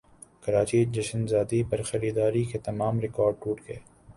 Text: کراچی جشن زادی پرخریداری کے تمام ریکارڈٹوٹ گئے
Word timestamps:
کراچی 0.43 0.79
جشن 0.93 1.21
زادی 1.27 1.61
پرخریداری 1.69 2.43
کے 2.51 2.57
تمام 2.67 2.99
ریکارڈٹوٹ 2.99 3.57
گئے 3.67 3.77